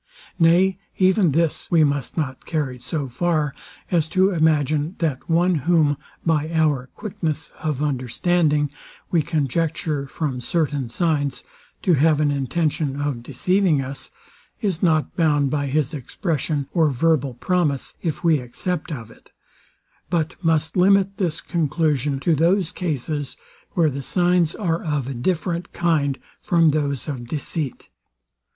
[0.39, 3.53] Nay, even this we must not carry so far
[3.91, 8.71] as to imagine, that one, whom, by our quickness of understanding,
[9.11, 11.43] we conjecture, from certain signs,
[11.83, 14.09] to have an intention of deceiving us,
[14.59, 19.29] is not bound by his expression or verbal promise, if we accept of it;
[20.09, 23.37] but must limit this conclusion to those cases,
[23.73, 27.89] where the signs are of a different kind from those of deceit.